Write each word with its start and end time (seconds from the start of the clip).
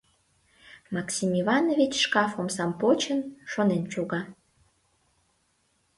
Максим 0.95 1.31
Иванович, 1.41 1.93
шкаф 2.05 2.31
омсам 2.41 2.71
почын, 2.81 3.19
шонен 3.51 3.83
шога. 3.93 4.21